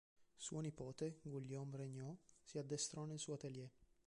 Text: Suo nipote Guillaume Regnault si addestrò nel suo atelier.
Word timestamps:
Suo 0.35 0.61
nipote 0.61 1.19
Guillaume 1.21 1.77
Regnault 1.77 2.17
si 2.41 2.57
addestrò 2.57 3.05
nel 3.05 3.19
suo 3.19 3.35
atelier. 3.35 3.69